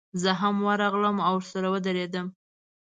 زه 0.21 0.31
هم 0.41 0.55
ورغلم 0.67 1.17
او 1.27 1.33
ورسره 1.39 1.67
ودرېدم. 1.73 2.27